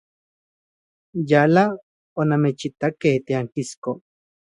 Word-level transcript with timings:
Yala 1.31 1.63
onannechitakej 2.19 3.17
tiankisko. 3.25 3.91